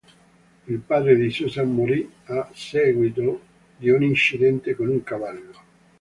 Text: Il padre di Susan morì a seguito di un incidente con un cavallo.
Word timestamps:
Il 0.65 0.79
padre 0.79 1.15
di 1.15 1.29
Susan 1.29 1.69
morì 1.71 2.11
a 2.23 2.49
seguito 2.55 3.39
di 3.77 3.91
un 3.91 4.01
incidente 4.01 4.73
con 4.73 4.87
un 4.87 5.03
cavallo. 5.03 5.53